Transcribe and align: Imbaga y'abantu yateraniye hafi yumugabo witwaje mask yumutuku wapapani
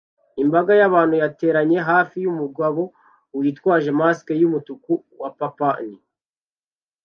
Imbaga 0.43 0.71
y'abantu 0.79 1.15
yateraniye 1.21 1.81
hafi 1.91 2.15
yumugabo 2.25 2.81
witwaje 3.39 3.89
mask 3.99 4.27
yumutuku 4.41 4.93
wapapani 5.21 5.97